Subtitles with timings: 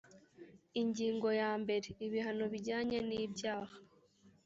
[0.81, 3.75] ingingo ya mbere ibihano bijyanye n ibyaha